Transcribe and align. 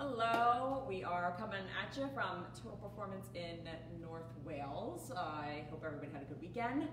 Hello, 0.00 0.84
we 0.88 1.02
are 1.02 1.34
coming 1.40 1.64
at 1.82 1.96
you 1.96 2.08
from 2.14 2.44
Total 2.54 2.78
Performance 2.78 3.26
in 3.34 3.68
North 4.00 4.30
Wales. 4.44 5.10
I 5.10 5.64
hope 5.70 5.82
everybody 5.84 6.12
had 6.12 6.22
a 6.22 6.24
good 6.26 6.40
weekend. 6.40 6.86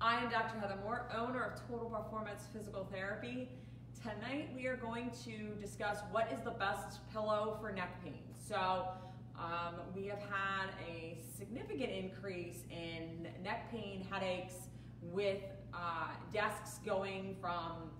I 0.00 0.24
am 0.24 0.30
Dr. 0.30 0.58
Heather 0.58 0.78
Moore, 0.82 1.06
owner 1.14 1.42
of 1.42 1.60
Total 1.68 1.90
Performance 1.90 2.44
Physical 2.50 2.88
Therapy. 2.90 3.50
Tonight 4.02 4.48
we 4.56 4.66
are 4.68 4.76
going 4.76 5.10
to 5.26 5.54
discuss 5.60 5.98
what 6.12 6.32
is 6.32 6.40
the 6.40 6.52
best 6.52 7.00
pillow 7.12 7.58
for 7.60 7.72
neck 7.72 8.02
pain. 8.02 8.22
So 8.48 8.88
um, 9.38 9.74
we 9.94 10.06
have 10.06 10.20
had 10.20 10.70
a 10.88 11.18
significant 11.36 11.90
increase 11.90 12.62
in 12.70 13.28
neck 13.44 13.70
pain, 13.70 14.06
headaches 14.10 14.54
with 15.02 15.42
uh, 15.74 16.06
desks 16.32 16.78
going 16.86 17.36
from 17.38 17.90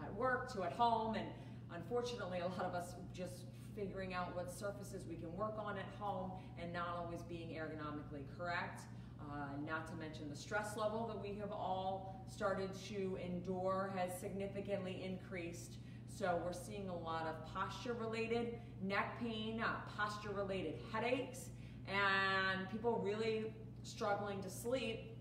at 0.00 0.14
work 0.14 0.52
to 0.52 0.62
at 0.62 0.72
home 0.72 1.16
and 1.16 1.26
unfortunately 1.74 2.38
a 2.38 2.46
lot 2.46 2.62
of 2.62 2.74
us 2.74 2.94
just 3.12 3.46
figuring 3.76 4.14
out 4.14 4.34
what 4.34 4.52
surfaces 4.52 5.04
we 5.08 5.16
can 5.16 5.34
work 5.36 5.56
on 5.58 5.76
at 5.78 5.86
home 5.98 6.30
and 6.60 6.72
not 6.72 6.88
always 6.98 7.22
being 7.22 7.48
ergonomically 7.50 8.24
correct. 8.38 8.82
Uh, 9.20 9.46
not 9.66 9.86
to 9.86 9.94
mention 9.94 10.28
the 10.28 10.36
stress 10.36 10.76
level 10.76 11.06
that 11.06 11.20
we 11.20 11.38
have 11.38 11.52
all 11.52 12.24
started 12.30 12.70
to 12.88 13.18
endure 13.24 13.92
has 13.96 14.18
significantly 14.18 15.02
increased. 15.04 15.74
So 16.08 16.40
we're 16.44 16.52
seeing 16.52 16.88
a 16.88 16.96
lot 16.96 17.26
of 17.26 17.54
posture 17.54 17.94
related 17.94 18.58
neck 18.82 19.18
pain, 19.20 19.62
uh, 19.62 19.76
posture 19.96 20.30
related 20.30 20.74
headaches, 20.92 21.48
and 21.88 22.68
people 22.70 23.00
really 23.04 23.52
struggling 23.82 24.42
to 24.42 24.50
sleep, 24.50 25.16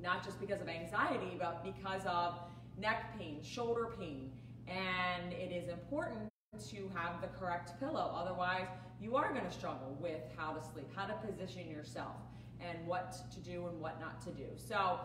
not 0.00 0.24
just 0.24 0.40
because 0.40 0.60
of 0.60 0.68
anxiety, 0.68 1.36
but 1.38 1.64
because 1.64 2.02
of 2.06 2.38
neck 2.78 3.18
pain, 3.18 3.42
shoulder 3.42 3.94
pain. 3.98 4.30
And 4.68 5.32
it 5.32 5.52
is 5.52 5.68
important 5.68 6.28
to 6.70 6.90
have 6.94 7.20
the 7.20 7.28
correct 7.38 7.78
pillow. 7.78 8.14
Otherwise, 8.16 8.66
you 9.00 9.16
are 9.16 9.32
going 9.32 9.44
to 9.44 9.50
struggle 9.50 9.96
with 10.00 10.20
how 10.36 10.52
to 10.52 10.62
sleep, 10.62 10.88
how 10.94 11.06
to 11.06 11.14
position 11.14 11.68
yourself, 11.70 12.16
and 12.60 12.86
what 12.86 13.16
to 13.32 13.40
do 13.40 13.66
and 13.66 13.80
what 13.80 14.00
not 14.00 14.20
to 14.22 14.30
do. 14.30 14.46
So 14.56 14.98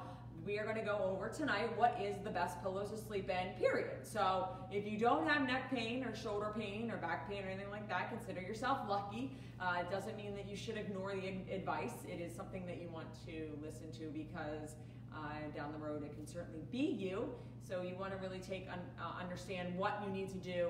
we 0.46 0.58
are 0.58 0.64
going 0.64 0.78
to 0.78 0.82
go 0.82 0.98
over 1.04 1.30
tonight 1.30 1.70
what 1.78 2.00
is 2.02 2.16
the 2.24 2.30
best 2.30 2.62
pillows 2.64 2.90
to 2.90 2.98
sleep 2.98 3.30
in, 3.30 3.54
period. 3.60 4.04
So 4.04 4.48
if 4.72 4.88
you 4.88 4.98
don't 4.98 5.28
have 5.28 5.46
neck 5.46 5.70
pain 5.70 6.04
or 6.04 6.16
shoulder 6.16 6.54
pain 6.58 6.90
or 6.90 6.98
back 6.98 7.30
pain 7.30 7.44
or 7.44 7.48
anything 7.48 7.70
like 7.70 7.88
that, 7.90 8.10
consider 8.10 8.42
yourself 8.42 8.80
lucky. 8.90 9.38
Uh, 9.60 9.82
it 9.82 9.92
doesn't 9.92 10.18
mean 10.18 10.36
that 10.36 10.50
you 10.50 10.56
should 10.56 10.78
ignore 10.78 11.14
the 11.14 11.54
advice. 11.54 11.94
It 12.08 12.20
is 12.20 12.36
something 12.36 12.66
that 12.66 12.82
you 12.82 12.90
want 12.90 13.08
to 13.28 13.52
listen 13.62 13.92
to 14.00 14.10
because 14.12 14.76
uh, 15.14 15.56
down 15.56 15.72
the 15.74 15.78
road 15.78 16.04
it 16.04 16.16
can 16.16 16.26
certainly 16.26 16.64
be 16.72 16.80
you. 16.80 17.30
So 17.62 17.84
you 17.84 17.96
want 17.96 18.12
to 18.12 18.18
really 18.18 18.40
take 18.40 18.68
un 18.72 18.80
uh, 19.00 19.22
understand 19.22 19.78
what 19.78 20.02
you 20.06 20.12
need 20.12 20.30
to 20.30 20.38
do 20.38 20.70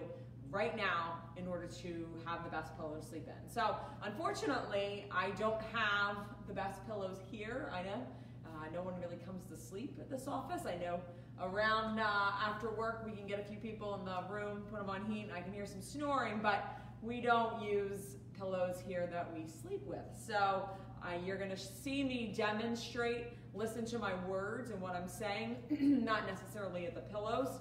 right 0.52 0.76
now 0.76 1.20
in 1.38 1.48
order 1.48 1.66
to 1.66 2.06
have 2.26 2.44
the 2.44 2.50
best 2.50 2.76
pillow 2.78 2.96
to 2.96 3.06
sleep 3.06 3.28
in. 3.28 3.50
So 3.50 3.76
unfortunately, 4.04 5.06
I 5.10 5.30
don't 5.32 5.62
have 5.74 6.18
the 6.48 6.54
best 6.54 6.86
pillows 6.86 7.18
here. 7.32 7.72
I 7.74 7.82
know 7.84 8.06
uh, 8.46 8.66
no 8.74 8.82
one 8.82 9.00
really 9.00 9.16
comes 9.26 9.46
to 9.46 9.56
sleep 9.56 9.98
at 10.00 10.10
this 10.10 10.28
office. 10.28 10.64
I 10.66 10.76
know 10.76 11.00
around 11.42 12.00
uh, 12.00 12.32
after 12.46 12.70
work 12.70 13.04
we 13.06 13.14
can 13.14 13.26
get 13.28 13.40
a 13.40 13.44
few 13.44 13.58
people 13.58 13.96
in 13.96 14.06
the 14.06 14.24
room, 14.30 14.64
put 14.70 14.80
them 14.80 14.90
on 14.90 15.06
heat, 15.06 15.24
and 15.24 15.32
I 15.32 15.42
can 15.42 15.54
hear 15.54 15.66
some 15.66 15.82
snoring, 15.82 16.40
but 16.44 16.78
we 17.02 17.22
don't 17.22 17.62
use 17.64 18.18
pillows 18.38 18.76
here 18.86 19.08
that 19.12 19.34
we 19.34 19.48
sleep 19.48 19.82
with. 19.86 20.06
So 20.28 20.70
uh, 21.02 21.14
you're 21.26 21.38
gonna 21.38 21.58
see 21.58 22.04
me 22.04 22.34
demonstrate, 22.36 23.28
listen 23.54 23.86
to 23.86 24.00
my 24.00 24.14
words 24.28 24.70
and 24.70 24.82
what 24.82 24.96
I'm 24.96 25.08
saying, 25.08 25.56
not 26.04 26.28
necessarily 26.28 26.86
at 26.86 26.94
the 26.94 27.02
pillows, 27.02 27.60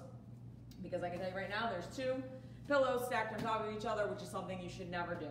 because 0.83 1.03
I 1.03 1.09
can 1.09 1.19
tell 1.19 1.29
you 1.29 1.35
right 1.35 1.49
now, 1.49 1.69
there's 1.69 1.95
two 1.95 2.21
pillows 2.71 3.05
stacked 3.05 3.33
on 3.33 3.41
top 3.41 3.67
of 3.67 3.75
each 3.75 3.85
other, 3.85 4.07
which 4.07 4.23
is 4.23 4.29
something 4.29 4.57
you 4.61 4.69
should 4.69 4.89
never 4.89 5.13
do. 5.13 5.27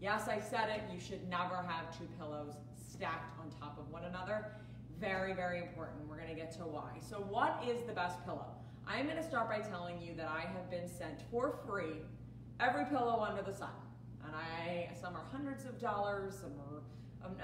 Yes, 0.00 0.26
I 0.26 0.40
said 0.40 0.68
it, 0.70 0.82
you 0.92 0.98
should 0.98 1.28
never 1.28 1.62
have 1.68 1.96
two 1.96 2.08
pillows 2.18 2.54
stacked 2.74 3.38
on 3.38 3.48
top 3.60 3.78
of 3.78 3.88
one 3.92 4.02
another. 4.06 4.46
Very, 4.98 5.34
very 5.34 5.60
important. 5.60 6.00
We're 6.08 6.18
gonna 6.18 6.34
get 6.34 6.50
to 6.56 6.62
why. 6.62 6.98
So 6.98 7.18
what 7.18 7.62
is 7.64 7.86
the 7.86 7.92
best 7.92 8.24
pillow? 8.24 8.46
I 8.88 8.98
am 8.98 9.06
gonna 9.06 9.22
start 9.22 9.48
by 9.48 9.60
telling 9.60 10.00
you 10.02 10.14
that 10.16 10.26
I 10.26 10.40
have 10.40 10.68
been 10.68 10.88
sent 10.88 11.22
for 11.30 11.60
free 11.64 12.02
every 12.58 12.86
pillow 12.86 13.20
under 13.20 13.42
the 13.42 13.56
sun. 13.56 13.70
And 14.26 14.34
I, 14.34 14.90
some 15.00 15.14
are 15.14 15.24
hundreds 15.30 15.66
of 15.66 15.80
dollars, 15.80 16.34
some 16.40 16.54
are 16.58 16.82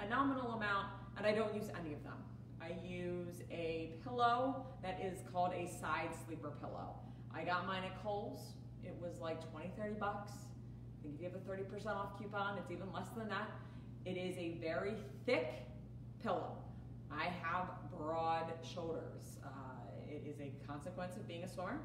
a 0.04 0.08
nominal 0.08 0.54
amount, 0.54 0.88
and 1.16 1.24
I 1.24 1.32
don't 1.32 1.54
use 1.54 1.70
any 1.78 1.94
of 1.94 2.02
them. 2.02 2.18
I 2.60 2.72
use 2.84 3.42
a 3.52 3.92
pillow 4.02 4.66
that 4.82 5.00
is 5.00 5.20
called 5.32 5.52
a 5.54 5.68
side 5.68 6.10
sleeper 6.26 6.50
pillow. 6.60 6.96
I 7.32 7.44
got 7.44 7.64
mine 7.68 7.84
at 7.84 8.02
Kohl's 8.02 8.54
it 8.84 8.94
was 9.00 9.18
like 9.20 9.50
20, 9.50 9.70
30 9.76 9.94
bucks. 9.94 10.32
I 10.32 11.02
think 11.02 11.14
if 11.14 11.20
you 11.20 11.28
have 11.28 11.34
a 11.34 11.86
30% 11.86 11.94
off 11.94 12.18
coupon, 12.18 12.58
it's 12.58 12.70
even 12.70 12.92
less 12.92 13.08
than 13.16 13.28
that. 13.28 13.50
It 14.04 14.16
is 14.16 14.36
a 14.36 14.58
very 14.60 14.94
thick 15.26 15.66
pillow. 16.22 16.56
I 17.10 17.24
have 17.42 17.66
broad 17.96 18.52
shoulders. 18.62 19.38
Uh, 19.44 19.48
it 20.08 20.24
is 20.26 20.40
a 20.40 20.52
consequence 20.66 21.16
of 21.16 21.26
being 21.26 21.44
a 21.44 21.48
swimmer. 21.48 21.78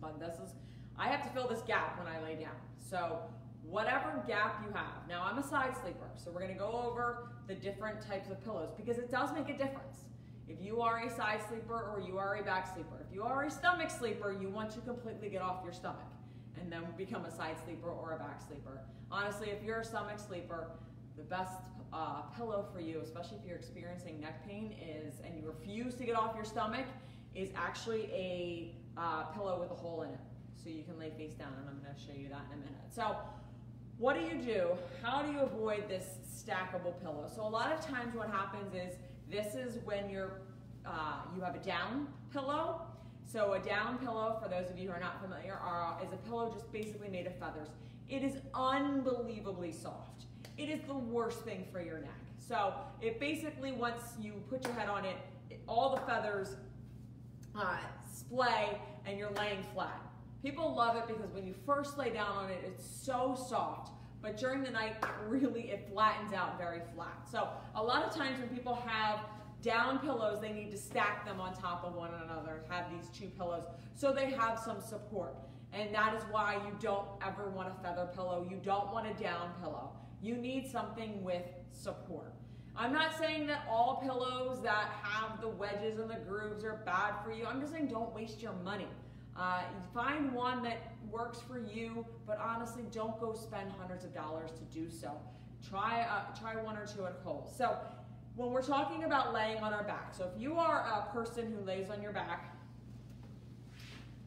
But 0.00 0.18
this 0.18 0.34
is, 0.34 0.54
I 0.98 1.08
have 1.08 1.22
to 1.22 1.28
fill 1.30 1.48
this 1.48 1.62
gap 1.62 1.98
when 1.98 2.12
I 2.12 2.22
lay 2.22 2.36
down. 2.36 2.56
So 2.78 3.20
whatever 3.62 4.22
gap 4.26 4.62
you 4.66 4.72
have. 4.74 5.08
Now 5.08 5.24
I'm 5.24 5.38
a 5.38 5.42
side 5.42 5.74
sleeper, 5.80 6.08
so 6.16 6.30
we're 6.30 6.40
gonna 6.40 6.54
go 6.54 6.84
over 6.86 7.30
the 7.46 7.54
different 7.54 8.00
types 8.00 8.30
of 8.30 8.42
pillows 8.44 8.70
because 8.76 8.98
it 8.98 9.10
does 9.10 9.32
make 9.32 9.48
a 9.48 9.56
difference. 9.56 10.04
If 10.48 10.60
you 10.60 10.82
are 10.82 11.02
a 11.02 11.10
side 11.10 11.40
sleeper 11.48 11.74
or 11.74 12.02
you 12.06 12.18
are 12.18 12.36
a 12.36 12.42
back 12.42 12.72
sleeper, 12.72 13.04
if 13.08 13.14
you 13.14 13.22
are 13.22 13.44
a 13.44 13.50
stomach 13.50 13.90
sleeper, 13.90 14.36
you 14.38 14.48
want 14.50 14.70
to 14.72 14.80
completely 14.80 15.28
get 15.30 15.40
off 15.40 15.60
your 15.64 15.72
stomach 15.72 16.10
and 16.60 16.70
then 16.70 16.84
become 16.96 17.24
a 17.24 17.30
side 17.30 17.56
sleeper 17.64 17.88
or 17.88 18.12
a 18.12 18.18
back 18.18 18.40
sleeper. 18.46 18.80
Honestly, 19.10 19.48
if 19.50 19.62
you're 19.62 19.80
a 19.80 19.84
stomach 19.84 20.18
sleeper, 20.18 20.70
the 21.16 21.22
best 21.22 21.54
uh, 21.92 22.22
pillow 22.36 22.66
for 22.72 22.80
you, 22.80 23.00
especially 23.02 23.38
if 23.38 23.46
you're 23.46 23.56
experiencing 23.56 24.20
neck 24.20 24.46
pain, 24.46 24.74
is, 24.80 25.14
and 25.24 25.36
you 25.36 25.46
refuse 25.46 25.94
to 25.94 26.04
get 26.04 26.16
off 26.16 26.34
your 26.34 26.44
stomach, 26.44 26.86
is 27.34 27.50
actually 27.56 28.10
a 28.12 28.74
uh, 28.96 29.24
pillow 29.24 29.58
with 29.60 29.70
a 29.70 29.74
hole 29.74 30.02
in 30.02 30.10
it. 30.10 30.20
So 30.62 30.70
you 30.70 30.82
can 30.82 30.98
lay 30.98 31.10
face 31.10 31.34
down, 31.34 31.52
and 31.60 31.68
I'm 31.68 31.80
gonna 31.82 31.98
show 31.98 32.18
you 32.18 32.28
that 32.28 32.42
in 32.52 32.58
a 32.58 32.60
minute. 32.60 32.80
So 32.90 33.16
what 33.98 34.16
do 34.16 34.22
you 34.22 34.42
do? 34.42 34.70
How 35.02 35.22
do 35.22 35.32
you 35.32 35.40
avoid 35.40 35.88
this 35.88 36.18
stackable 36.26 37.00
pillow? 37.00 37.30
So 37.34 37.42
a 37.42 37.48
lot 37.48 37.72
of 37.72 37.80
times 37.84 38.14
what 38.14 38.28
happens 38.28 38.74
is 38.74 38.96
this 39.34 39.56
is 39.56 39.78
when 39.84 40.08
you're, 40.08 40.40
uh, 40.86 41.22
you 41.34 41.42
have 41.42 41.56
a 41.56 41.66
down 41.66 42.06
pillow. 42.32 42.82
So 43.26 43.54
a 43.54 43.58
down 43.58 43.98
pillow, 43.98 44.38
for 44.40 44.48
those 44.48 44.70
of 44.70 44.78
you 44.78 44.88
who 44.88 44.94
are 44.94 45.00
not 45.00 45.20
familiar, 45.20 45.54
are, 45.54 45.98
is 46.04 46.12
a 46.12 46.16
pillow 46.28 46.52
just 46.52 46.70
basically 46.72 47.08
made 47.08 47.26
of 47.26 47.34
feathers. 47.36 47.68
It 48.08 48.22
is 48.22 48.36
unbelievably 48.54 49.72
soft. 49.72 50.26
It 50.56 50.68
is 50.68 50.80
the 50.86 50.94
worst 50.94 51.40
thing 51.40 51.66
for 51.72 51.82
your 51.82 51.98
neck. 51.98 52.10
So 52.38 52.74
it 53.00 53.18
basically, 53.18 53.72
once 53.72 54.02
you 54.20 54.34
put 54.48 54.64
your 54.64 54.74
head 54.74 54.88
on 54.88 55.04
it, 55.04 55.16
it 55.50 55.60
all 55.66 55.96
the 55.96 56.02
feathers 56.02 56.54
uh, 57.58 57.78
splay 58.12 58.78
and 59.04 59.18
you're 59.18 59.32
laying 59.32 59.64
flat. 59.74 60.00
People 60.44 60.74
love 60.76 60.96
it 60.96 61.08
because 61.08 61.32
when 61.32 61.44
you 61.46 61.54
first 61.66 61.98
lay 61.98 62.10
down 62.10 62.36
on 62.36 62.50
it, 62.50 62.62
it's 62.64 62.84
so 62.84 63.36
soft 63.48 63.93
but 64.24 64.38
during 64.38 64.62
the 64.62 64.70
night, 64.70 64.96
it 65.02 65.08
really, 65.28 65.70
it 65.70 65.86
flattens 65.92 66.32
out 66.32 66.56
very 66.56 66.80
flat. 66.94 67.28
So 67.30 67.46
a 67.74 67.82
lot 67.82 68.02
of 68.02 68.16
times 68.16 68.40
when 68.40 68.48
people 68.48 68.74
have 68.86 69.20
down 69.60 69.98
pillows, 69.98 70.40
they 70.40 70.50
need 70.50 70.70
to 70.70 70.78
stack 70.78 71.26
them 71.26 71.40
on 71.40 71.54
top 71.54 71.84
of 71.84 71.94
one 71.94 72.10
another, 72.14 72.64
have 72.70 72.86
these 72.90 73.10
two 73.10 73.28
pillows, 73.28 73.64
so 73.94 74.12
they 74.12 74.30
have 74.30 74.58
some 74.58 74.80
support. 74.80 75.36
And 75.74 75.94
that 75.94 76.14
is 76.14 76.22
why 76.30 76.54
you 76.54 76.74
don't 76.80 77.06
ever 77.22 77.50
want 77.50 77.68
a 77.68 77.82
feather 77.82 78.08
pillow. 78.14 78.46
You 78.48 78.56
don't 78.56 78.90
want 78.92 79.06
a 79.06 79.22
down 79.22 79.50
pillow. 79.60 79.90
You 80.22 80.36
need 80.36 80.70
something 80.70 81.22
with 81.22 81.42
support. 81.72 82.32
I'm 82.76 82.94
not 82.94 83.18
saying 83.18 83.46
that 83.48 83.66
all 83.68 84.00
pillows 84.02 84.62
that 84.62 84.90
have 85.02 85.40
the 85.42 85.48
wedges 85.48 85.98
and 85.98 86.08
the 86.08 86.20
grooves 86.26 86.64
are 86.64 86.80
bad 86.86 87.22
for 87.22 87.30
you. 87.30 87.44
I'm 87.44 87.60
just 87.60 87.74
saying 87.74 87.88
don't 87.88 88.14
waste 88.14 88.40
your 88.40 88.54
money. 88.64 88.88
Uh, 89.36 89.62
find 89.92 90.32
one 90.32 90.62
that 90.62 90.78
works 91.14 91.40
for 91.40 91.58
you, 91.58 92.04
but 92.26 92.38
honestly, 92.38 92.82
don't 92.92 93.18
go 93.20 93.32
spend 93.32 93.70
hundreds 93.78 94.04
of 94.04 94.12
dollars 94.12 94.50
to 94.50 94.64
do 94.76 94.90
so. 94.90 95.12
Try, 95.66 96.02
uh, 96.02 96.36
try 96.38 96.60
one 96.60 96.76
or 96.76 96.86
two 96.86 97.06
at 97.06 97.22
Kohl's. 97.22 97.56
So 97.56 97.76
when 98.34 98.50
we're 98.50 98.62
talking 98.62 99.04
about 99.04 99.32
laying 99.32 99.62
on 99.62 99.72
our 99.72 99.84
back, 99.84 100.12
so 100.12 100.28
if 100.34 100.42
you 100.42 100.58
are 100.58 100.80
a 100.80 101.14
person 101.14 101.54
who 101.56 101.64
lays 101.64 101.88
on 101.88 102.02
your 102.02 102.12
back, 102.12 102.56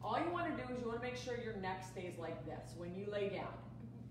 all 0.02 0.18
you 0.18 0.30
want 0.32 0.46
to 0.46 0.64
do 0.64 0.72
is 0.72 0.80
you 0.80 0.88
want 0.88 1.00
to 1.00 1.06
make 1.06 1.16
sure 1.16 1.36
your 1.36 1.56
neck 1.56 1.84
stays 1.84 2.14
like 2.18 2.44
this 2.46 2.72
when 2.78 2.94
you 2.94 3.06
lay 3.12 3.28
down. 3.28 3.52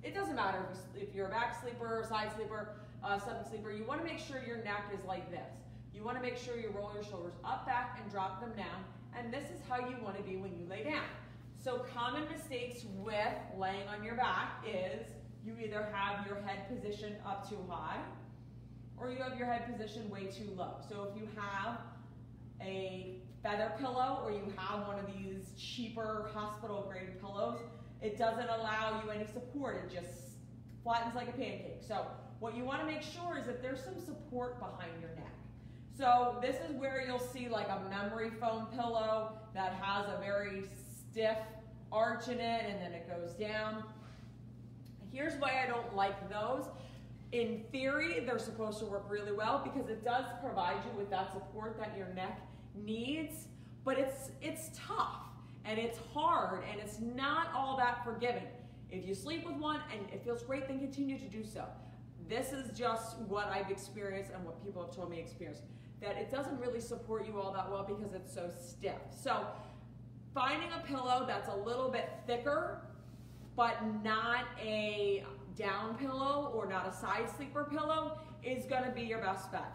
It 0.03 0.13
doesn't 0.13 0.35
matter 0.35 0.63
if 0.95 1.15
you're 1.15 1.27
a 1.27 1.31
back 1.31 1.59
sleeper, 1.59 2.05
side 2.07 2.29
sleeper, 2.35 2.75
uh, 3.03 3.17
stomach 3.17 3.47
sleeper, 3.49 3.71
you 3.71 3.83
want 3.85 3.99
to 3.99 4.05
make 4.05 4.19
sure 4.19 4.41
your 4.45 4.63
neck 4.63 4.91
is 4.93 5.03
like 5.05 5.31
this. 5.31 5.57
You 5.93 6.03
want 6.03 6.17
to 6.17 6.21
make 6.21 6.37
sure 6.37 6.59
you 6.59 6.69
roll 6.75 6.91
your 6.93 7.03
shoulders 7.03 7.33
up, 7.43 7.65
back, 7.65 7.99
and 8.01 8.11
drop 8.11 8.39
them 8.39 8.51
down. 8.55 8.83
And 9.17 9.33
this 9.33 9.45
is 9.45 9.59
how 9.67 9.79
you 9.79 9.95
want 10.03 10.15
to 10.17 10.23
be 10.23 10.35
when 10.35 10.51
you 10.55 10.67
lay 10.69 10.83
down. 10.83 11.05
So 11.67 11.83
common 11.93 12.23
mistakes 12.31 12.85
with 12.95 13.17
laying 13.57 13.89
on 13.89 14.01
your 14.01 14.15
back 14.15 14.63
is 14.65 15.05
you 15.43 15.53
either 15.61 15.89
have 15.91 16.25
your 16.25 16.37
head 16.37 16.59
positioned 16.69 17.17
up 17.25 17.49
too 17.49 17.59
high 17.67 17.99
or 18.95 19.11
you 19.11 19.21
have 19.21 19.37
your 19.37 19.47
head 19.47 19.69
positioned 19.69 20.09
way 20.09 20.27
too 20.27 20.49
low. 20.55 20.75
So 20.87 21.11
if 21.11 21.21
you 21.21 21.27
have 21.35 21.79
a 22.61 23.17
feather 23.43 23.73
pillow 23.77 24.21
or 24.23 24.31
you 24.31 24.43
have 24.55 24.87
one 24.87 24.97
of 24.97 25.07
these 25.07 25.51
cheaper 25.57 26.31
hospital 26.33 26.87
grade 26.89 27.19
pillows, 27.19 27.59
it 28.01 28.17
doesn't 28.17 28.47
allow 28.47 29.01
you 29.03 29.11
any 29.11 29.25
support. 29.25 29.83
It 29.83 29.93
just 29.93 30.37
flattens 30.85 31.15
like 31.15 31.27
a 31.27 31.33
pancake. 31.33 31.81
So 31.85 32.05
what 32.39 32.55
you 32.55 32.63
want 32.63 32.79
to 32.79 32.87
make 32.87 33.01
sure 33.01 33.37
is 33.37 33.45
that 33.47 33.61
there's 33.61 33.83
some 33.83 33.99
support 33.99 34.57
behind 34.61 34.93
your 35.01 35.09
neck. 35.15 35.33
So 35.97 36.37
this 36.41 36.55
is 36.69 36.77
where 36.77 37.03
you'll 37.05 37.19
see 37.19 37.49
like 37.49 37.67
a 37.67 37.89
memory 37.89 38.31
foam 38.39 38.67
pillow 38.73 39.33
that 39.53 39.73
has 39.73 40.05
a 40.05 40.17
very 40.21 40.63
stiff 41.17 41.37
arch 41.91 42.27
in 42.27 42.39
it 42.39 42.65
and 42.69 42.79
then 42.79 42.91
it 42.91 43.09
goes 43.09 43.33
down. 43.33 43.83
Here's 45.11 45.33
why 45.41 45.63
I 45.63 45.67
don't 45.67 45.95
like 45.95 46.29
those. 46.29 46.65
In 47.31 47.63
theory, 47.71 48.19
they're 48.23 48.37
supposed 48.37 48.77
to 48.79 48.85
work 48.85 49.05
really 49.09 49.31
well 49.31 49.61
because 49.63 49.89
it 49.89 50.03
does 50.03 50.25
provide 50.43 50.75
you 50.85 50.95
with 50.95 51.09
that 51.09 51.33
support 51.33 51.75
that 51.79 51.97
your 51.97 52.07
neck 52.09 52.39
needs, 52.75 53.47
but 53.83 53.97
it's, 53.97 54.29
it's 54.43 54.69
tough 54.77 55.23
and 55.65 55.79
it's 55.79 55.97
hard 56.13 56.63
and 56.71 56.79
it's 56.79 56.99
not 56.99 57.47
all 57.55 57.75
that 57.77 58.03
forgiving. 58.03 58.47
If 58.91 59.07
you 59.07 59.15
sleep 59.15 59.43
with 59.43 59.55
one 59.55 59.79
and 59.91 60.07
it 60.13 60.23
feels 60.23 60.43
great, 60.43 60.67
then 60.67 60.79
continue 60.79 61.17
to 61.17 61.27
do 61.27 61.43
so. 61.43 61.65
This 62.29 62.51
is 62.51 62.77
just 62.77 63.17
what 63.21 63.47
I've 63.47 63.71
experienced 63.71 64.31
and 64.35 64.45
what 64.45 64.63
people 64.63 64.85
have 64.85 64.95
told 64.95 65.09
me 65.09 65.19
experience, 65.19 65.61
that 65.99 66.15
it 66.15 66.29
doesn't 66.29 66.59
really 66.59 66.79
support 66.79 67.25
you 67.25 67.39
all 67.39 67.51
that 67.53 67.71
well 67.71 67.83
because 67.83 68.13
it's 68.13 68.31
so 68.31 68.51
stiff. 68.61 69.01
So 69.09 69.47
finding 70.37 70.69
a 70.71 70.85
pillow 70.85 71.25
that's 71.27 71.49
a 71.49 71.55
little 71.55 71.89
bit 71.89 72.11
thicker, 72.27 72.79
but 73.55 73.75
not 74.03 74.45
a 74.63 75.25
down 75.55 75.97
pillow 75.97 76.51
or 76.53 76.67
not 76.67 76.87
a 76.87 76.93
side 76.93 77.27
sleeper 77.35 77.67
pillow 77.71 78.19
is 78.43 78.67
gonna 78.67 78.91
be 78.93 79.01
your 79.01 79.17
best 79.17 79.51
bet. 79.51 79.71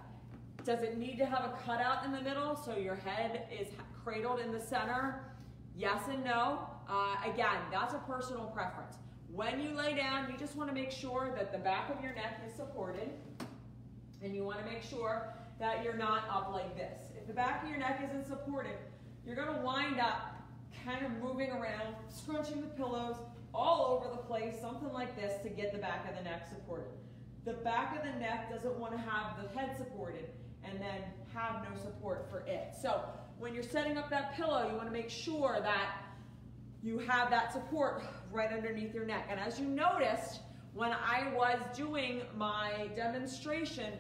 Does 0.64 0.82
it 0.82 0.96
need 0.96 1.18
to 1.18 1.26
have 1.26 1.44
a 1.44 1.58
cutout 1.66 2.04
in 2.04 2.12
the 2.12 2.20
middle 2.20 2.54
so 2.54 2.76
your 2.76 2.94
head 2.94 3.48
is 3.50 3.66
cradled 4.04 4.38
in 4.38 4.52
the 4.52 4.60
center? 4.60 5.34
Yes 5.76 6.00
and 6.08 6.22
no. 6.22 6.60
Uh, 6.88 7.16
again, 7.24 7.58
that's 7.72 7.94
a 7.94 7.98
personal 7.98 8.44
preference. 8.54 8.94
When 9.32 9.60
you 9.60 9.70
lay 9.70 9.96
down, 9.96 10.30
you 10.30 10.38
just 10.38 10.54
wanna 10.54 10.72
make 10.72 10.92
sure 10.92 11.34
that 11.36 11.50
the 11.50 11.58
back 11.58 11.90
of 11.90 12.00
your 12.04 12.14
neck 12.14 12.40
is 12.48 12.54
supported 12.54 13.10
and 14.22 14.32
you 14.32 14.44
wanna 14.44 14.64
make 14.64 14.84
sure 14.84 15.34
that 15.58 15.82
you're 15.82 15.96
not 15.96 16.22
up 16.30 16.52
like 16.52 16.76
this. 16.76 17.08
If 17.20 17.26
the 17.26 17.32
back 17.32 17.64
of 17.64 17.68
your 17.68 17.80
neck 17.80 18.00
isn't 18.08 18.28
supported, 18.28 18.76
you're 19.26 19.36
gonna 19.36 19.60
wind 19.60 19.98
up 19.98 20.31
kind 20.84 21.04
of 21.04 21.12
moving 21.22 21.50
around, 21.50 21.94
scrunching 22.08 22.60
the 22.60 22.68
pillows, 22.68 23.16
all 23.54 23.98
over 23.98 24.14
the 24.14 24.22
place, 24.22 24.54
something 24.60 24.92
like 24.92 25.14
this 25.16 25.40
to 25.42 25.48
get 25.48 25.72
the 25.72 25.78
back 25.78 26.08
of 26.08 26.16
the 26.16 26.22
neck 26.22 26.48
supported. 26.48 26.88
The 27.44 27.52
back 27.52 27.96
of 27.96 28.04
the 28.04 28.18
neck 28.18 28.50
doesn't 28.50 28.78
want 28.78 28.92
to 28.92 28.98
have 28.98 29.36
the 29.42 29.58
head 29.58 29.76
supported 29.76 30.30
and 30.64 30.80
then 30.80 31.02
have 31.34 31.64
no 31.68 31.76
support 31.80 32.28
for 32.30 32.40
it. 32.40 32.74
So 32.80 33.02
when 33.38 33.54
you're 33.54 33.62
setting 33.62 33.98
up 33.98 34.08
that 34.10 34.34
pillow, 34.34 34.68
you 34.70 34.76
want 34.76 34.86
to 34.86 34.92
make 34.92 35.10
sure 35.10 35.58
that 35.62 35.96
you 36.82 36.98
have 36.98 37.30
that 37.30 37.52
support 37.52 38.02
right 38.30 38.52
underneath 38.52 38.94
your 38.94 39.04
neck. 39.04 39.26
And 39.30 39.38
as 39.38 39.58
you 39.58 39.66
noticed, 39.66 40.40
when 40.74 40.92
I 40.92 41.32
was 41.34 41.58
doing 41.76 42.22
my 42.36 42.88
demonstration, 42.96 43.92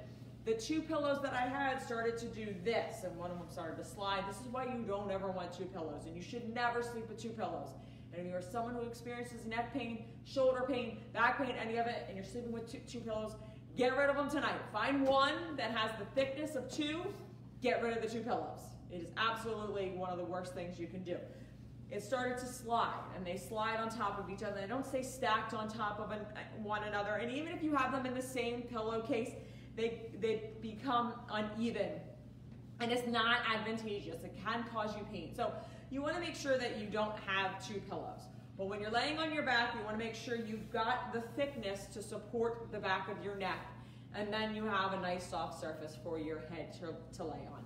the 0.44 0.54
two 0.54 0.82
pillows 0.82 1.22
that 1.22 1.32
I 1.34 1.46
had 1.46 1.80
started 1.80 2.18
to 2.18 2.26
do 2.26 2.54
this, 2.64 3.04
and 3.04 3.16
one 3.16 3.30
of 3.30 3.38
them 3.38 3.48
started 3.48 3.76
to 3.76 3.84
slide. 3.84 4.24
This 4.28 4.40
is 4.40 4.48
why 4.48 4.64
you 4.64 4.84
don't 4.86 5.10
ever 5.10 5.30
want 5.30 5.52
two 5.52 5.66
pillows, 5.66 6.06
and 6.06 6.16
you 6.16 6.22
should 6.22 6.52
never 6.52 6.82
sleep 6.82 7.08
with 7.08 7.20
two 7.20 7.30
pillows. 7.30 7.68
And 8.12 8.26
if 8.26 8.30
you're 8.30 8.42
someone 8.42 8.74
who 8.74 8.82
experiences 8.82 9.46
neck 9.46 9.72
pain, 9.72 10.04
shoulder 10.24 10.64
pain, 10.68 10.98
back 11.12 11.38
pain, 11.38 11.54
any 11.60 11.76
of 11.76 11.86
it, 11.86 12.06
and 12.08 12.16
you're 12.16 12.26
sleeping 12.26 12.52
with 12.52 12.70
two, 12.70 12.80
two 12.88 13.00
pillows, 13.00 13.36
get 13.76 13.96
rid 13.96 14.10
of 14.10 14.16
them 14.16 14.28
tonight. 14.28 14.60
Find 14.72 15.06
one 15.06 15.56
that 15.56 15.70
has 15.70 15.92
the 15.98 16.04
thickness 16.16 16.56
of 16.56 16.70
two, 16.70 17.02
get 17.62 17.82
rid 17.82 17.96
of 17.96 18.02
the 18.02 18.08
two 18.08 18.20
pillows. 18.22 18.58
It 18.90 19.00
is 19.00 19.10
absolutely 19.16 19.90
one 19.90 20.10
of 20.10 20.18
the 20.18 20.24
worst 20.24 20.54
things 20.54 20.78
you 20.78 20.88
can 20.88 21.02
do. 21.02 21.16
It 21.90 22.02
started 22.02 22.38
to 22.38 22.46
slide, 22.46 23.04
and 23.14 23.24
they 23.24 23.36
slide 23.36 23.76
on 23.76 23.90
top 23.90 24.18
of 24.18 24.28
each 24.28 24.42
other. 24.42 24.60
They 24.60 24.66
don't 24.66 24.86
stay 24.86 25.02
stacked 25.02 25.54
on 25.54 25.68
top 25.68 26.00
of 26.00 26.10
an, 26.10 26.20
one 26.62 26.82
another. 26.84 27.12
And 27.14 27.30
even 27.30 27.52
if 27.52 27.62
you 27.62 27.76
have 27.76 27.92
them 27.92 28.06
in 28.06 28.14
the 28.14 28.22
same 28.22 28.62
pillowcase, 28.62 29.32
they, 29.76 30.00
they 30.20 30.50
become 30.60 31.14
uneven. 31.30 31.90
And 32.80 32.90
it's 32.90 33.06
not 33.06 33.38
advantageous. 33.54 34.24
It 34.24 34.34
can 34.44 34.64
cause 34.72 34.94
you 34.96 35.06
pain. 35.12 35.32
So 35.34 35.52
you 35.90 36.02
want 36.02 36.14
to 36.14 36.20
make 36.20 36.34
sure 36.34 36.58
that 36.58 36.78
you 36.78 36.86
don't 36.86 37.16
have 37.26 37.64
two 37.66 37.80
pillows. 37.88 38.22
But 38.58 38.68
when 38.68 38.80
you're 38.80 38.90
laying 38.90 39.18
on 39.18 39.32
your 39.32 39.44
back, 39.44 39.74
you 39.74 39.84
want 39.84 39.98
to 39.98 40.04
make 40.04 40.14
sure 40.14 40.36
you've 40.36 40.70
got 40.72 41.12
the 41.12 41.20
thickness 41.36 41.86
to 41.94 42.02
support 42.02 42.68
the 42.72 42.78
back 42.78 43.08
of 43.08 43.22
your 43.24 43.36
neck. 43.36 43.66
And 44.14 44.32
then 44.32 44.54
you 44.54 44.64
have 44.64 44.92
a 44.92 45.00
nice 45.00 45.26
soft 45.26 45.60
surface 45.60 45.96
for 46.02 46.18
your 46.18 46.40
head 46.50 46.72
to, 46.80 46.94
to 47.16 47.24
lay 47.24 47.48
on. 47.52 47.64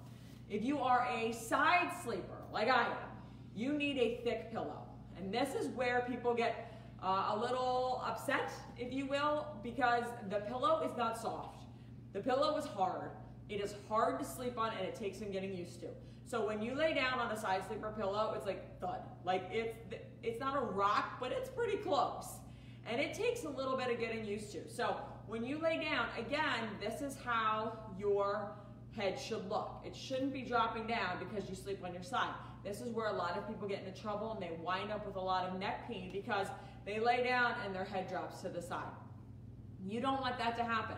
If 0.49 0.65
you 0.65 0.79
are 0.79 1.09
a 1.13 1.33
side 1.33 1.91
sleeper, 2.05 2.39
like 2.53 2.69
I 2.69 2.85
am, 2.85 3.09
you 3.55 3.73
need 3.73 3.99
a 3.99 4.21
thick 4.23 4.53
pillow. 4.53 4.83
And 5.17 5.33
this 5.33 5.55
is 5.55 5.69
where 5.69 6.07
people 6.09 6.35
get 6.35 6.73
uh, 7.03 7.33
a 7.35 7.39
little 7.39 8.03
upset, 8.07 8.53
if 8.79 8.93
you 8.93 9.07
will, 9.07 9.47
because 9.63 10.05
the 10.31 10.41
pillow 10.41 10.89
is 10.89 10.97
not 10.97 11.21
soft. 11.21 11.65
The 12.17 12.23
pillow 12.23 12.57
is 12.57 12.65
hard. 12.65 13.11
It 13.51 13.61
is 13.61 13.75
hard 13.91 14.19
to 14.21 14.25
sleep 14.25 14.57
on 14.57 14.73
and 14.79 14.89
it 14.89 14.95
takes 14.95 15.19
some 15.19 15.31
getting 15.31 15.55
used 15.55 15.81
to. 15.81 15.89
So 16.25 16.47
when 16.47 16.63
you 16.63 16.75
lay 16.75 16.95
down 16.95 17.19
on 17.19 17.31
a 17.31 17.39
side 17.39 17.67
sleeper 17.67 17.93
pillow, 17.95 18.33
it's 18.35 18.47
like 18.47 18.81
thud. 18.81 19.01
Like 19.23 19.51
it's, 19.53 19.75
it's 20.23 20.41
not 20.41 20.57
a 20.57 20.61
rock, 20.61 21.21
but 21.21 21.31
it's 21.31 21.51
pretty 21.51 21.77
close. 21.77 22.39
And 22.91 23.03
it 23.03 23.13
takes 23.13 23.45
a 23.45 23.51
little 23.51 23.77
bit 23.77 23.91
of 23.91 24.01
getting 24.01 24.25
used 24.25 24.51
to. 24.53 24.67
So 24.67 24.97
when 25.27 25.45
you 25.45 25.59
lay 25.59 25.79
down, 25.85 26.07
again, 26.19 26.71
this 26.81 27.03
is 27.03 27.19
how 27.23 27.79
your 27.99 28.51
head 28.97 29.21
should 29.21 29.47
look. 29.51 29.83
It 29.85 29.95
shouldn't 29.95 30.33
be 30.33 30.41
dropping 30.41 30.87
down 30.87 31.19
because 31.19 31.51
you 31.51 31.55
sleep 31.55 31.85
on 31.85 31.93
your 31.93 32.03
side. 32.03 32.33
This 32.65 32.81
is 32.81 32.95
where 32.95 33.09
a 33.09 33.13
lot 33.15 33.37
of 33.37 33.47
people 33.47 33.69
get 33.69 33.85
into 33.85 34.01
trouble 34.01 34.33
and 34.33 34.43
they 34.43 34.57
wind 34.63 34.91
up 34.91 35.07
with 35.07 35.17
a 35.17 35.21
lot 35.21 35.45
of 35.45 35.59
neck 35.59 35.87
pain 35.87 36.13
because 36.15 36.47
they 36.87 36.99
lay 36.99 37.25
down 37.25 37.57
and 37.63 37.75
their 37.75 37.85
head 37.85 38.09
drops 38.09 38.41
to 38.41 38.49
the 38.49 38.63
side. 38.63 38.89
You 39.87 40.01
don't 40.01 40.23
want 40.23 40.39
that 40.39 40.57
to 40.57 40.65
happen. 40.65 40.97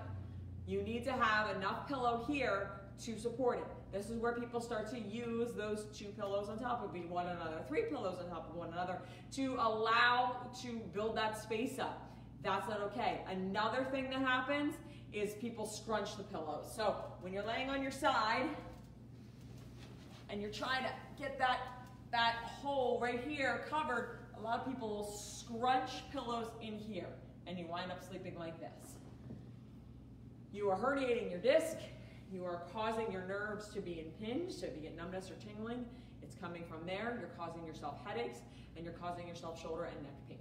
You 0.69 0.83
need 0.83 1.03
to 1.05 1.13
have 1.13 1.57
enough 1.57 1.89
pillow 1.89 2.27
here 2.29 2.73
to 3.05 3.19
support 3.19 3.59
it. 3.59 3.67
This 3.91 4.11
is 4.11 4.19
where 4.19 4.33
people 4.33 4.61
start 4.61 4.91
to 4.91 5.01
use 5.01 5.55
those 5.55 5.87
two 5.97 6.09
pillows 6.09 6.51
on 6.51 6.59
top 6.59 6.85
of 6.85 7.11
one 7.11 7.27
another, 7.27 7.63
three 7.67 7.85
pillows 7.89 8.19
on 8.23 8.29
top 8.29 8.51
of 8.51 8.55
one 8.55 8.71
another 8.75 8.99
to 9.33 9.55
allow 9.55 10.37
to 10.63 10.79
build 10.93 11.17
that 11.17 11.41
space 11.41 11.79
up. 11.79 12.13
That's 12.43 12.69
not 12.69 12.83
okay. 12.83 13.23
Another 13.31 13.87
thing 13.91 14.11
that 14.11 14.21
happens 14.21 14.75
is 15.15 15.33
people 15.35 15.65
scrunch 15.65 16.19
the 16.19 16.23
pillows. 16.25 16.71
So 16.77 16.97
when 17.23 17.33
you're 17.33 17.47
laying 17.47 17.71
on 17.71 17.83
your 17.83 17.91
side 17.91 18.51
and 20.29 20.43
you're 20.43 20.51
trying 20.51 20.85
to 20.85 20.91
get 21.19 21.39
that, 21.39 21.61
that 22.13 22.35
hole 22.61 22.99
right 23.01 23.25
here 23.27 23.65
covered, 23.71 24.19
a 24.37 24.41
lot 24.43 24.61
of 24.61 24.67
people 24.67 24.89
will 24.91 25.11
scrunch 25.13 25.93
pillows 26.13 26.49
in 26.61 26.79
here 26.79 27.09
and 27.47 27.59
you 27.59 27.67
wind 27.67 27.91
up 27.91 28.07
sleeping 28.07 28.39
like 28.39 28.61
this. 28.61 28.99
You 30.53 30.71
are 30.71 30.77
herniating 30.77 31.31
your 31.31 31.41
disc, 31.41 31.77
you 32.33 32.45
are 32.45 32.63
causing 32.73 33.11
your 33.13 33.27
nerves 33.27 33.69
to 33.69 33.81
be 33.81 34.01
impinged, 34.01 34.61
so 34.61 34.67
if 34.67 34.77
you 34.77 34.83
get 34.83 34.97
numbness 34.97 35.31
or 35.31 35.35
tingling, 35.35 35.85
it's 36.23 36.35
coming 36.35 36.65
from 36.69 36.87
there. 36.87 37.17
You're 37.21 37.31
causing 37.39 37.67
yourself 37.67 37.99
headaches, 38.05 38.41
and 38.77 38.85
you're 38.85 38.95
causing 38.95 39.27
yourself 39.29 39.61
shoulder 39.61 39.85
and 39.85 40.03
neck 40.03 40.15
pain. 40.29 40.39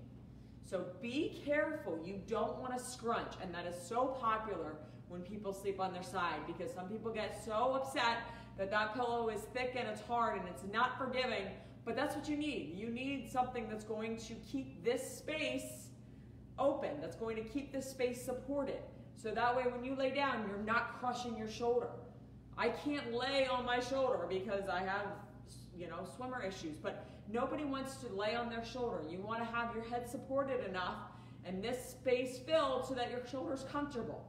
So 0.65 0.85
be 1.01 1.41
careful. 1.45 1.99
You 2.03 2.19
don't 2.27 2.57
want 2.59 2.77
to 2.77 2.83
scrunch, 2.83 3.33
and 3.41 3.53
that 3.53 3.65
is 3.65 3.75
so 3.87 4.17
popular 4.19 4.75
when 5.07 5.21
people 5.21 5.53
sleep 5.53 5.79
on 5.79 5.93
their 5.93 6.03
side 6.03 6.39
because 6.45 6.73
some 6.73 6.89
people 6.89 7.11
get 7.11 7.41
so 7.43 7.73
upset 7.81 8.17
that 8.57 8.69
that 8.71 8.93
pillow 8.93 9.29
is 9.29 9.41
thick 9.53 9.75
and 9.77 9.87
it's 9.87 10.01
hard 10.01 10.39
and 10.39 10.47
it's 10.49 10.63
not 10.71 10.97
forgiving, 10.97 11.45
but 11.85 11.95
that's 11.95 12.15
what 12.15 12.27
you 12.27 12.35
need. 12.35 12.73
You 12.75 12.89
need 12.89 13.29
something 13.31 13.69
that's 13.69 13.85
going 13.85 14.17
to 14.17 14.33
keep 14.51 14.83
this 14.83 15.19
space 15.19 15.87
open, 16.59 16.99
that's 16.99 17.15
going 17.15 17.37
to 17.37 17.43
keep 17.43 17.71
this 17.71 17.89
space 17.89 18.21
supported. 18.21 18.81
So 19.17 19.31
that 19.31 19.55
way 19.55 19.63
when 19.63 19.83
you 19.83 19.95
lay 19.95 20.11
down, 20.11 20.45
you're 20.47 20.59
not 20.59 20.99
crushing 20.99 21.35
your 21.37 21.49
shoulder. 21.49 21.89
I 22.57 22.69
can't 22.69 23.13
lay 23.13 23.47
on 23.47 23.65
my 23.65 23.79
shoulder 23.79 24.25
because 24.29 24.69
I 24.69 24.79
have, 24.79 25.07
you 25.75 25.87
know, 25.87 26.07
swimmer 26.15 26.41
issues, 26.41 26.77
but 26.77 27.05
nobody 27.31 27.65
wants 27.65 27.95
to 27.97 28.13
lay 28.13 28.35
on 28.35 28.49
their 28.49 28.63
shoulder. 28.63 28.99
You 29.09 29.19
want 29.19 29.39
to 29.39 29.55
have 29.55 29.75
your 29.75 29.83
head 29.85 30.09
supported 30.09 30.65
enough 30.67 30.95
and 31.45 31.63
this 31.63 31.91
space 31.91 32.37
filled 32.37 32.85
so 32.85 32.93
that 32.93 33.09
your 33.09 33.25
shoulder's 33.25 33.65
comfortable. 33.71 34.23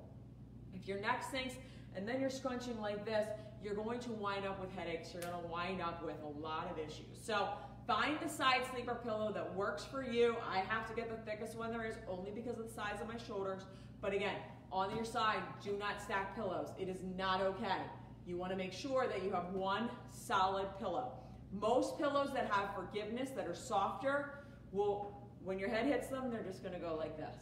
If 0.75 0.89
your 0.89 1.01
neck 1.01 1.25
sinks 1.31 1.55
and 1.95 2.09
then 2.09 2.21
you're 2.21 2.31
scrunching 2.31 2.81
like 2.81 3.05
this, 3.05 3.29
you're 3.63 3.75
going 3.75 4.01
to 4.01 4.11
wind 4.13 4.47
up 4.47 4.61
with 4.61 4.73
headaches. 4.75 5.13
You're 5.13 5.23
going 5.23 5.43
to 5.43 5.49
wind 5.49 5.83
up 5.83 6.05
with 6.05 6.17
a 6.23 6.41
lot 6.41 6.71
of 6.71 6.79
issues. 6.79 7.19
So 7.21 7.49
find 7.87 8.19
the 8.21 8.29
side 8.29 8.63
sleeper 8.73 8.95
pillow 9.03 9.33
that 9.33 9.55
works 9.55 9.85
for 9.85 10.03
you. 10.03 10.37
I 10.51 10.59
have 10.61 10.87
to 10.89 10.95
get 10.95 11.11
the 11.11 11.31
thickest 11.31 11.57
one 11.57 11.73
there 11.73 11.87
is 11.87 11.97
only 12.09 12.31
because 12.31 12.59
of 12.59 12.69
the 12.69 12.73
size 12.73 13.01
of 13.01 13.09
my 13.09 13.17
shoulders. 13.19 13.63
But 14.01 14.13
again, 14.13 14.37
on 14.71 14.95
your 14.95 15.05
side, 15.05 15.43
do 15.63 15.77
not 15.79 16.03
stack 16.03 16.35
pillows. 16.35 16.69
It 16.79 16.89
is 16.89 16.99
not 17.17 17.41
okay. 17.41 17.81
You 18.27 18.37
want 18.37 18.53
to 18.53 18.59
make 18.59 18.73
sure 18.73 19.07
that 19.07 19.23
you 19.25 19.31
have 19.31 19.55
one 19.55 19.89
solid 20.11 20.67
pillow. 20.79 21.13
Most 21.53 21.99
pillows 21.99 22.31
that 22.35 22.51
have 22.51 22.75
forgiveness, 22.75 23.31
that 23.31 23.47
are 23.47 23.55
softer, 23.55 24.45
will, 24.71 25.15
when 25.43 25.59
your 25.59 25.71
head 25.71 25.87
hits 25.87 26.09
them, 26.09 26.31
they're 26.31 26.43
just 26.43 26.63
going 26.63 26.75
to 26.75 26.81
go 26.81 26.95
like 26.95 27.17
this. 27.17 27.35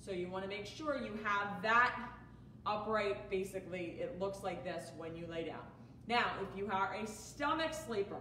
So 0.00 0.10
you 0.10 0.28
want 0.28 0.44
to 0.44 0.48
make 0.48 0.66
sure 0.66 0.96
you 0.96 1.18
have 1.22 1.62
that 1.62 1.94
upright, 2.66 3.30
basically, 3.30 3.96
it 4.00 4.18
looks 4.18 4.42
like 4.42 4.64
this 4.64 4.90
when 4.96 5.14
you 5.14 5.26
lay 5.26 5.44
down. 5.44 5.62
Now, 6.08 6.26
if 6.42 6.58
you 6.58 6.68
are 6.72 6.94
a 6.94 7.06
stomach 7.06 7.72
sleeper 7.72 8.20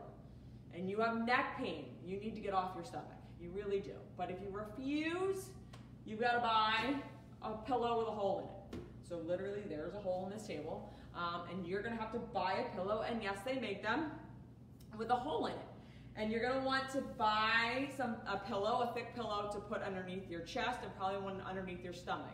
and 0.75 0.89
you 0.89 0.99
have 0.99 1.25
neck 1.25 1.57
pain, 1.57 1.85
you 2.05 2.19
need 2.19 2.35
to 2.35 2.41
get 2.41 2.53
off 2.53 2.71
your 2.75 2.83
stomach. 2.83 3.07
You 3.41 3.49
really 3.49 3.79
do. 3.79 3.93
But 4.17 4.29
if 4.29 4.37
you 4.41 4.49
refuse, 4.51 5.49
you've 6.05 6.19
got 6.19 6.33
to 6.33 6.39
buy 6.39 6.95
a 7.41 7.51
pillow 7.65 7.99
with 7.99 8.07
a 8.07 8.11
hole 8.11 8.39
in 8.39 8.79
it. 8.79 8.83
So 9.07 9.17
literally, 9.17 9.63
there's 9.67 9.95
a 9.95 9.99
hole 9.99 10.29
in 10.29 10.37
this 10.37 10.47
table, 10.47 10.93
um, 11.15 11.43
and 11.51 11.65
you're 11.65 11.81
to 11.81 11.89
have 11.89 12.11
to 12.13 12.19
buy 12.19 12.65
a 12.65 12.75
pillow. 12.75 13.03
And 13.09 13.23
yes, 13.23 13.37
they 13.45 13.59
make 13.59 13.81
them 13.81 14.11
with 14.97 15.09
a 15.09 15.15
hole 15.15 15.47
in 15.47 15.53
it. 15.53 15.59
And 16.15 16.31
you're 16.31 16.41
gonna 16.41 16.65
want 16.65 16.89
to 16.91 17.01
buy 17.01 17.89
some 17.95 18.17
a 18.27 18.37
pillow, 18.37 18.89
a 18.89 18.93
thick 18.93 19.15
pillow 19.15 19.49
to 19.53 19.59
put 19.59 19.81
underneath 19.81 20.29
your 20.29 20.41
chest 20.41 20.79
and 20.83 20.95
probably 20.97 21.21
one 21.21 21.41
underneath 21.47 21.83
your 21.83 21.93
stomach. 21.93 22.27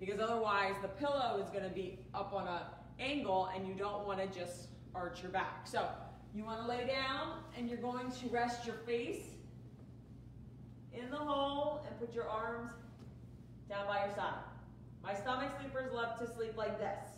Because 0.00 0.20
otherwise 0.20 0.74
the 0.80 0.88
pillow 0.88 1.40
is 1.42 1.50
gonna 1.50 1.68
be 1.68 1.98
up 2.14 2.32
on 2.32 2.48
an 2.48 2.62
angle 2.98 3.50
and 3.54 3.68
you 3.68 3.74
don't 3.74 4.06
wanna 4.06 4.26
just 4.26 4.68
arch 4.94 5.22
your 5.22 5.30
back. 5.30 5.66
So 5.66 5.86
you 6.34 6.44
wanna 6.44 6.66
lay 6.66 6.86
down 6.86 7.40
and 7.56 7.68
you're 7.68 7.78
going 7.78 8.10
to 8.10 8.28
rest 8.28 8.66
your 8.66 8.76
face 8.86 9.26
in 10.94 11.10
the 11.10 11.16
hole 11.16 11.84
and 11.86 11.98
put 11.98 12.14
your 12.14 12.28
arms 12.28 12.72
down 13.68 13.86
by 13.86 14.04
your 14.06 14.14
side. 14.14 14.34
My 15.02 15.14
stomach 15.14 15.50
sleepers 15.60 15.92
love 15.92 16.18
to 16.18 16.26
sleep 16.26 16.56
like 16.56 16.78
this. 16.78 17.08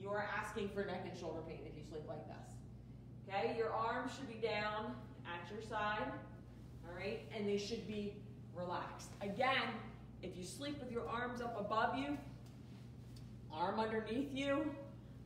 You 0.00 0.10
are 0.10 0.28
asking 0.36 0.70
for 0.70 0.84
neck 0.84 1.02
and 1.08 1.18
shoulder 1.18 1.40
pain 1.48 1.60
if 1.64 1.76
you 1.76 1.82
sleep 1.88 2.04
like 2.08 2.26
this. 2.26 2.36
Okay, 3.28 3.56
your 3.56 3.72
arms 3.72 4.12
should 4.16 4.28
be 4.28 4.46
down 4.46 4.94
at 5.26 5.50
your 5.50 5.62
side, 5.62 6.12
all 6.86 6.94
right? 6.96 7.20
And 7.36 7.48
they 7.48 7.58
should 7.58 7.86
be 7.86 8.14
relaxed. 8.54 9.10
Again, 9.20 9.68
if 10.22 10.36
you 10.36 10.44
sleep 10.44 10.78
with 10.80 10.90
your 10.90 11.08
arms 11.08 11.40
up 11.40 11.58
above 11.58 11.98
you, 11.98 12.16
arm 13.52 13.80
underneath 13.80 14.32
you, 14.32 14.70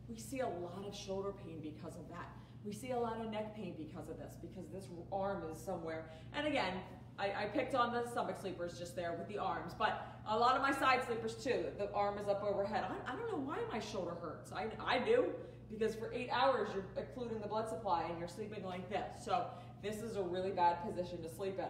we 0.09 0.18
see 0.18 0.40
a 0.40 0.49
lot 0.49 0.85
of 0.87 0.94
shoulder 0.94 1.32
pain 1.44 1.61
because 1.62 1.97
of 1.97 2.09
that. 2.11 2.30
We 2.64 2.73
see 2.73 2.90
a 2.90 2.99
lot 2.99 3.20
of 3.20 3.30
neck 3.30 3.54
pain 3.56 3.75
because 3.78 4.09
of 4.09 4.18
this, 4.18 4.35
because 4.40 4.68
this 4.73 4.88
arm 5.12 5.44
is 5.50 5.59
somewhere. 5.59 6.11
And 6.35 6.47
again, 6.47 6.75
I, 7.20 7.42
I, 7.42 7.44
picked 7.44 7.74
on 7.74 7.92
the 7.92 8.08
stomach 8.10 8.38
sleepers 8.40 8.78
just 8.78 8.96
there 8.96 9.12
with 9.12 9.28
the 9.28 9.36
arms, 9.36 9.74
but 9.78 10.06
a 10.26 10.38
lot 10.38 10.56
of 10.56 10.62
my 10.62 10.72
side 10.72 11.04
sleepers 11.06 11.34
too, 11.34 11.66
the 11.76 11.92
arm 11.92 12.16
is 12.16 12.28
up 12.28 12.42
overhead. 12.42 12.84
I, 12.88 13.12
I 13.12 13.14
don't 13.14 13.30
know 13.30 13.38
why 13.38 13.58
my 13.70 13.78
shoulder 13.78 14.14
hurts. 14.22 14.52
I, 14.52 14.68
I 14.82 14.98
do, 15.00 15.26
because 15.70 15.94
for 15.94 16.10
eight 16.14 16.30
hours 16.32 16.70
you're 16.74 16.86
occluding 16.96 17.40
the 17.40 17.46
blood 17.46 17.68
supply 17.68 18.04
and 18.08 18.18
you're 18.18 18.28
sleeping 18.28 18.64
like 18.64 18.88
this. 18.88 19.22
So 19.22 19.44
this 19.82 19.96
is 19.96 20.16
a 20.16 20.22
really 20.22 20.50
bad 20.50 20.82
position 20.82 21.22
to 21.22 21.28
sleep 21.28 21.58
in. 21.58 21.66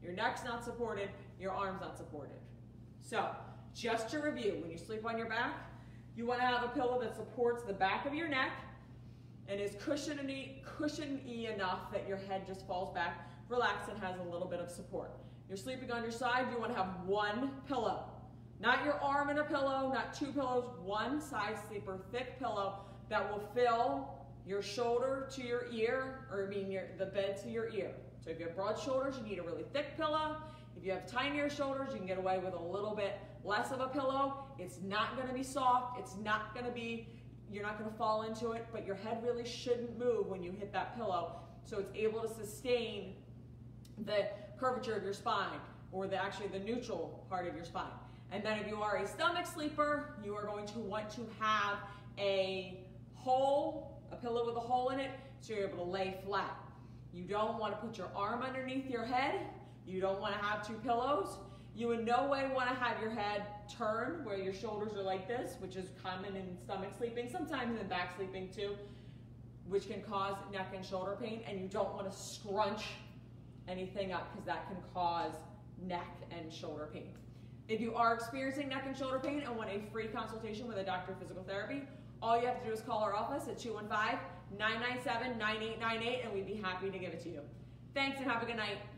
Your 0.00 0.12
neck's 0.12 0.44
not 0.44 0.64
supported, 0.64 1.10
your 1.40 1.52
arm's 1.52 1.80
not 1.80 1.96
supported. 1.96 2.38
So, 3.00 3.26
just 3.74 4.08
to 4.10 4.18
review, 4.18 4.58
when 4.60 4.70
you 4.70 4.78
sleep 4.78 5.04
on 5.04 5.18
your 5.18 5.28
back, 5.28 5.70
you 6.16 6.26
want 6.26 6.40
to 6.40 6.46
have 6.46 6.64
a 6.64 6.68
pillow 6.68 7.00
that 7.00 7.14
supports 7.14 7.62
the 7.62 7.72
back 7.72 8.06
of 8.06 8.14
your 8.14 8.28
neck 8.28 8.52
and 9.48 9.60
is 9.60 9.76
cushiony, 9.80 10.62
cushiony 10.64 11.46
enough 11.46 11.90
that 11.92 12.06
your 12.06 12.16
head 12.16 12.46
just 12.46 12.66
falls 12.66 12.92
back, 12.94 13.27
relaxed, 13.48 13.88
and 13.88 13.98
has 14.02 14.18
a 14.18 14.30
little 14.30 14.46
bit 14.46 14.60
of 14.60 14.70
support. 14.70 15.12
You're 15.48 15.56
sleeping 15.56 15.90
on 15.90 16.02
your 16.02 16.12
side, 16.12 16.46
you 16.52 16.58
want 16.58 16.72
to 16.72 16.76
have 16.76 17.04
one 17.06 17.52
pillow. 17.66 18.04
Not 18.60 18.84
your 18.84 18.94
arm 18.94 19.30
in 19.30 19.38
a 19.38 19.44
pillow, 19.44 19.90
not 19.92 20.12
two 20.12 20.32
pillows, 20.32 20.68
one 20.82 21.20
side 21.20 21.56
sleeper, 21.68 22.00
thick 22.12 22.38
pillow 22.38 22.80
that 23.08 23.30
will 23.30 23.40
fill 23.54 24.08
your 24.46 24.62
shoulder 24.62 25.28
to 25.34 25.42
your 25.42 25.66
ear, 25.72 26.26
or 26.30 26.46
I 26.46 26.50
mean 26.50 26.70
your, 26.70 26.84
the 26.98 27.06
bed 27.06 27.40
to 27.42 27.48
your 27.48 27.70
ear. 27.70 27.92
So 28.22 28.30
if 28.30 28.38
you 28.38 28.46
have 28.46 28.56
broad 28.56 28.78
shoulders, 28.78 29.16
you 29.16 29.22
need 29.22 29.38
a 29.38 29.42
really 29.42 29.64
thick 29.72 29.96
pillow. 29.96 30.36
If 30.76 30.84
you 30.84 30.92
have 30.92 31.06
tinier 31.06 31.48
shoulders, 31.48 31.88
you 31.92 31.98
can 31.98 32.06
get 32.06 32.18
away 32.18 32.38
with 32.38 32.54
a 32.54 32.62
little 32.62 32.94
bit 32.94 33.18
less 33.44 33.70
of 33.70 33.80
a 33.80 33.88
pillow. 33.88 34.44
It's 34.58 34.80
not 34.82 35.16
gonna 35.16 35.32
be 35.32 35.42
soft, 35.42 35.98
it's 35.98 36.16
not 36.22 36.54
gonna 36.54 36.70
be, 36.70 37.08
you're 37.50 37.62
not 37.62 37.78
gonna 37.78 37.96
fall 37.96 38.22
into 38.22 38.52
it, 38.52 38.66
but 38.72 38.84
your 38.84 38.96
head 38.96 39.22
really 39.22 39.46
shouldn't 39.46 39.98
move 39.98 40.26
when 40.26 40.42
you 40.42 40.50
hit 40.50 40.72
that 40.72 40.96
pillow. 40.96 41.40
So 41.64 41.78
it's 41.78 41.92
able 41.94 42.22
to 42.22 42.28
sustain 42.28 43.14
the 44.04 44.26
curvature 44.58 44.94
of 44.94 45.02
your 45.02 45.12
spine, 45.12 45.60
or 45.92 46.06
the 46.06 46.16
actually 46.16 46.48
the 46.48 46.58
neutral 46.58 47.24
part 47.28 47.46
of 47.46 47.54
your 47.54 47.64
spine. 47.64 47.86
And 48.30 48.44
then 48.44 48.58
if 48.58 48.68
you 48.68 48.82
are 48.82 48.96
a 48.96 49.06
stomach 49.06 49.46
sleeper, 49.46 50.14
you 50.24 50.34
are 50.34 50.44
going 50.44 50.66
to 50.66 50.78
want 50.78 51.10
to 51.10 51.26
have 51.40 51.78
a 52.18 52.84
hole 53.14 53.98
a 54.12 54.16
pillow 54.16 54.46
with 54.46 54.56
a 54.56 54.60
hole 54.60 54.90
in 54.90 55.00
it 55.00 55.10
so 55.40 55.54
you're 55.54 55.68
able 55.68 55.84
to 55.84 55.90
lay 55.90 56.16
flat. 56.24 56.56
You 57.12 57.24
don't 57.24 57.58
want 57.58 57.74
to 57.74 57.86
put 57.86 57.98
your 57.98 58.10
arm 58.14 58.42
underneath 58.42 58.88
your 58.88 59.04
head. 59.04 59.40
You 59.86 60.00
don't 60.00 60.20
want 60.20 60.34
to 60.34 60.44
have 60.44 60.66
two 60.66 60.74
pillows. 60.74 61.36
You 61.74 61.92
in 61.92 62.04
no 62.04 62.26
way 62.26 62.48
want 62.52 62.68
to 62.68 62.74
have 62.74 63.00
your 63.00 63.10
head 63.10 63.42
turn 63.70 64.24
where 64.24 64.36
your 64.36 64.52
shoulders 64.52 64.94
are 64.94 65.02
like 65.02 65.28
this, 65.28 65.54
which 65.60 65.76
is 65.76 65.90
common 66.02 66.36
in 66.36 66.56
stomach 66.58 66.90
sleeping, 66.98 67.28
sometimes 67.30 67.80
in 67.80 67.86
back 67.86 68.16
sleeping 68.16 68.48
too, 68.54 68.74
which 69.68 69.88
can 69.88 70.02
cause 70.02 70.34
neck 70.52 70.72
and 70.74 70.84
shoulder 70.84 71.16
pain. 71.20 71.40
And 71.48 71.60
you 71.60 71.68
don't 71.68 71.94
want 71.94 72.10
to 72.10 72.16
scrunch 72.16 72.84
anything 73.68 74.12
up 74.12 74.32
because 74.32 74.46
that 74.46 74.66
can 74.68 74.76
cause 74.94 75.32
neck 75.86 76.16
and 76.30 76.52
shoulder 76.52 76.88
pain. 76.92 77.12
If 77.68 77.80
you 77.80 77.94
are 77.94 78.14
experiencing 78.14 78.68
neck 78.68 78.84
and 78.86 78.96
shoulder 78.96 79.18
pain 79.18 79.40
and 79.40 79.54
want 79.56 79.70
a 79.70 79.80
free 79.92 80.08
consultation 80.08 80.66
with 80.66 80.78
a 80.78 80.84
doctor 80.84 81.12
of 81.12 81.18
physical 81.18 81.42
therapy, 81.42 81.82
all 82.22 82.40
you 82.40 82.46
have 82.46 82.60
to 82.62 82.66
do 82.66 82.72
is 82.72 82.80
call 82.80 83.02
our 83.02 83.14
office 83.14 83.46
at 83.48 83.58
215-997-9898 84.58 86.24
and 86.24 86.32
we'd 86.32 86.46
be 86.46 86.54
happy 86.54 86.90
to 86.90 86.98
give 86.98 87.12
it 87.12 87.22
to 87.22 87.28
you. 87.28 87.40
Thanks 87.94 88.18
and 88.18 88.30
have 88.30 88.42
a 88.42 88.46
good 88.46 88.56
night. 88.56 88.78